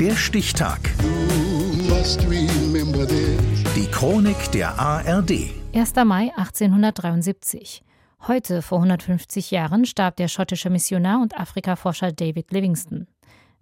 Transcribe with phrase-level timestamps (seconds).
[0.00, 0.78] Der Stichtag.
[3.74, 5.32] Die Chronik der ARD.
[5.74, 5.94] 1.
[6.04, 7.82] Mai 1873.
[8.28, 13.08] Heute, vor 150 Jahren, starb der schottische Missionar und Afrikaforscher David Livingstone.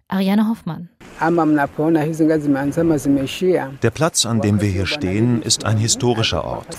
[0.07, 0.89] Ariane Hoffmann.
[1.19, 1.31] Der
[3.91, 6.77] Platz, an dem wir hier stehen, ist ein historischer Ort.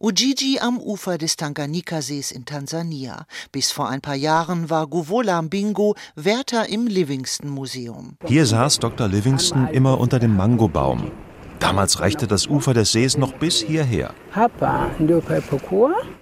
[0.00, 3.24] Ujiji am Ufer des Tanganyika-Sees in Tansania.
[3.52, 8.16] Bis vor ein paar Jahren war Guvola Mbingo Wärter im Livingston-Museum.
[8.26, 9.06] Hier saß Dr.
[9.06, 11.12] Livingston immer unter dem Mangobaum.
[11.62, 14.12] Damals reichte das Ufer des Sees noch bis hierher.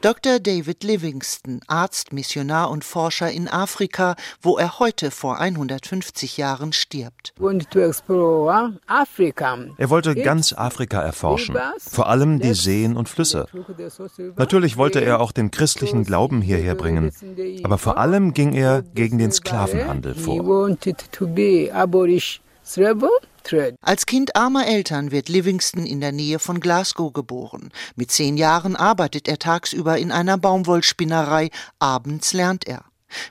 [0.03, 0.39] Dr.
[0.39, 7.33] David Livingston, Arzt, Missionar und Forscher in Afrika, wo er heute vor 150 Jahren stirbt.
[9.79, 13.47] Er wollte ganz Afrika erforschen, vor allem die Seen und Flüsse.
[14.37, 17.13] Natürlich wollte er auch den christlichen Glauben hierher bringen,
[17.63, 20.37] aber vor allem ging er gegen den Sklavenhandel vor.
[23.83, 27.71] Als Kind armer Eltern wird Livingston in der Nähe von Glasgow geboren.
[27.97, 32.85] Mit zehn Jahren arbeitet er tagsüber in einer Baumwollspinnerei, abends lernt er.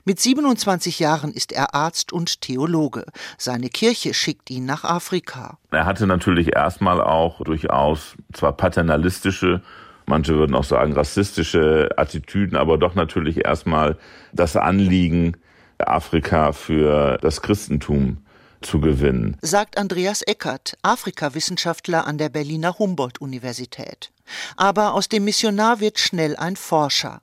[0.04, 3.04] Mit 27 Jahren ist er Arzt und Theologe.
[3.38, 5.58] Seine Kirche schickt ihn nach Afrika.
[5.70, 9.62] Er hatte natürlich erstmal auch durchaus zwar paternalistische,
[10.06, 13.96] manche würden auch sagen rassistische Attitüden, aber doch natürlich erstmal
[14.32, 15.36] das Anliegen,
[15.78, 18.18] Afrika für das Christentum
[18.62, 19.36] zu gewinnen.
[19.42, 24.12] Sagt Andreas Eckert, Afrikawissenschaftler an der Berliner Humboldt-Universität.
[24.56, 27.22] Aber aus dem Missionar wird schnell ein Forscher.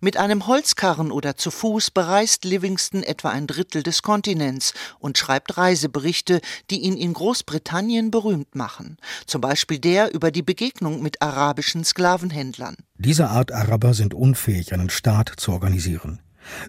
[0.00, 5.56] Mit einem Holzkarren oder zu Fuß bereist Livingston etwa ein Drittel des Kontinents und schreibt
[5.56, 6.40] Reiseberichte,
[6.70, 8.98] die ihn in Großbritannien berühmt machen.
[9.26, 12.76] Zum Beispiel der über die Begegnung mit arabischen Sklavenhändlern.
[12.98, 16.20] Diese Art Araber sind unfähig, einen Staat zu organisieren.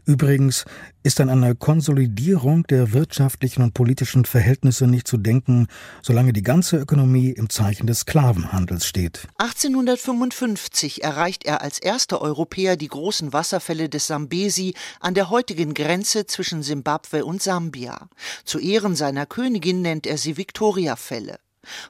[0.06, 0.66] Übrigens
[1.04, 5.68] ist an eine Konsolidierung der wirtschaftlichen und politischen Verhältnisse nicht zu denken,
[6.02, 9.28] solange die ganze Ökonomie im Zeichen des Sklavenhandels steht.
[9.38, 16.26] 1855 erreicht er als erster Europäer die großen Wasserfälle des Sambesi an der heutigen Grenze
[16.26, 18.08] zwischen Simbabwe und Sambia.
[18.44, 21.38] Zu Ehren seiner Königin nennt er sie Victoriafälle.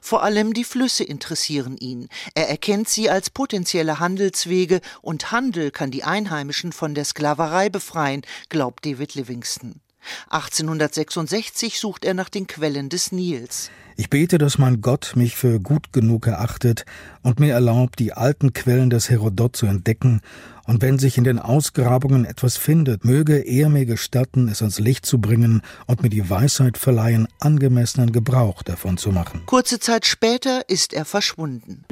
[0.00, 2.08] Vor allem die Flüsse interessieren ihn.
[2.34, 8.22] Er erkennt sie als potenzielle Handelswege und Handel kann die Einheimischen von der Sklaverei befreien,
[8.48, 9.80] glaubt David Livingston.
[10.30, 13.70] 1866 sucht er nach den Quellen des Nils.
[13.98, 16.84] Ich bete, dass mein Gott mich für gut genug erachtet
[17.22, 20.20] und mir erlaubt, die alten Quellen des Herodot zu entdecken,
[20.66, 25.06] und wenn sich in den Ausgrabungen etwas findet, möge er mir gestatten, es ans Licht
[25.06, 29.42] zu bringen und mir die Weisheit verleihen, angemessenen Gebrauch davon zu machen.
[29.46, 31.84] Kurze Zeit später ist er verschwunden.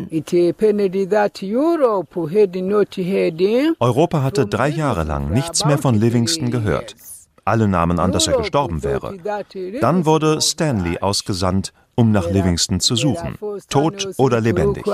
[3.79, 6.97] Europa hatte drei Jahre lang nichts mehr von Livingston gehört.
[7.45, 9.17] Alle nahmen an, dass er gestorben wäre.
[9.81, 13.37] Dann wurde Stanley ausgesandt, um nach Livingston zu suchen,
[13.69, 14.85] tot oder lebendig.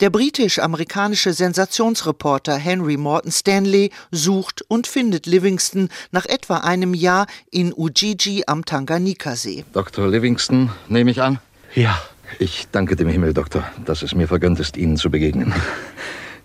[0.00, 7.74] Der britisch-amerikanische Sensationsreporter Henry Morton Stanley sucht und findet Livingston nach etwa einem Jahr in
[7.74, 9.64] Ujiji am Tanganika-See.
[9.72, 10.08] Dr.
[10.08, 11.38] Livingston, nehme ich an?
[11.74, 12.00] Ja.
[12.38, 15.52] Ich danke dem Himmel, Doktor, dass es mir vergönnt ist, Ihnen zu begegnen.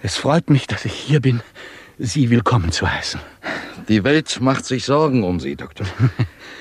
[0.02, 1.42] Es freut mich, dass ich hier bin,
[1.98, 3.22] Sie willkommen zu heißen.
[3.88, 5.88] Die Welt macht sich Sorgen um Sie, Doktor.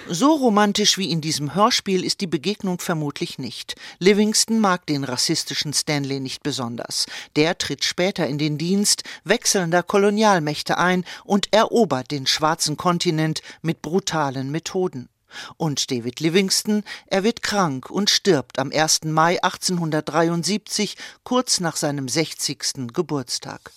[0.06, 3.74] So romantisch wie in diesem Hörspiel ist die Begegnung vermutlich nicht.
[4.00, 7.06] Livingston mag den rassistischen Stanley nicht besonders.
[7.36, 13.80] Der tritt später in den Dienst wechselnder Kolonialmächte ein und erobert den schwarzen Kontinent mit
[13.80, 15.08] brutalen Methoden.
[15.56, 19.04] Und David Livingston, er wird krank und stirbt am 1.
[19.04, 22.92] Mai 1873, kurz nach seinem 60.
[22.92, 23.72] Geburtstag.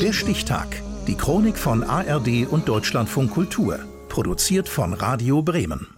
[0.00, 0.82] Der Stichtag.
[1.06, 3.80] Die Chronik von ARD und Deutschlandfunk Kultur.
[4.08, 5.97] Produziert von Radio Bremen.